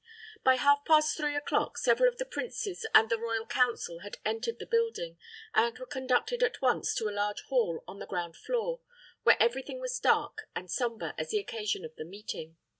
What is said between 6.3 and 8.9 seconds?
at once to a large hall on the ground floor,